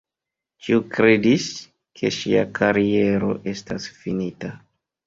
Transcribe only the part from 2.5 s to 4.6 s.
kariero estas finita.